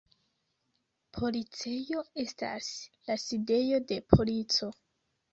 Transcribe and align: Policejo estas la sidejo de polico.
Policejo 1.17 1.99
estas 2.23 2.69
la 3.09 3.17
sidejo 3.25 3.81
de 3.93 3.99
polico. 4.15 4.71